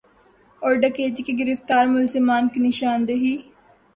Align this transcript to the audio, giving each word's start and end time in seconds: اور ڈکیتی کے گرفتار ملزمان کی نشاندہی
اور 0.61 0.73
ڈکیتی 0.81 1.23
کے 1.23 1.33
گرفتار 1.39 1.85
ملزمان 1.87 2.47
کی 2.53 2.59
نشاندہی 2.61 3.35